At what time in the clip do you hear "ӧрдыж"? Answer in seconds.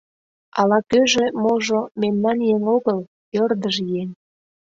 3.43-3.75